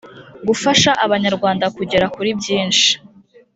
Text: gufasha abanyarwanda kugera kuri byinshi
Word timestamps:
gufasha 0.47 0.91
abanyarwanda 1.05 1.65
kugera 1.77 2.05
kuri 2.15 2.29
byinshi 2.39 2.89